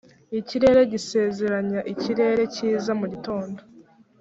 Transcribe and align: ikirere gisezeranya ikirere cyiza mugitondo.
ikirere 0.39 0.81
gisezeranya 0.91 1.79
ikirere 1.93 2.43
cyiza 2.53 2.91
mugitondo. 2.99 3.59